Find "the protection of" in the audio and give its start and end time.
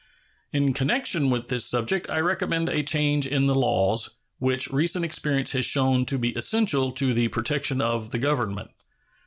7.13-8.09